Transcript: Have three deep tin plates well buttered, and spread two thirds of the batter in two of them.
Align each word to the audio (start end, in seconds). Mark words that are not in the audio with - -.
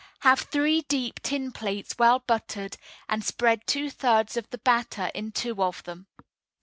Have 0.21 0.39
three 0.39 0.81
deep 0.81 1.19
tin 1.21 1.51
plates 1.51 1.95
well 1.99 2.17
buttered, 2.17 2.77
and 3.07 3.23
spread 3.23 3.67
two 3.67 3.91
thirds 3.91 4.35
of 4.35 4.49
the 4.49 4.57
batter 4.57 5.11
in 5.13 5.31
two 5.31 5.61
of 5.61 5.83
them. 5.83 6.07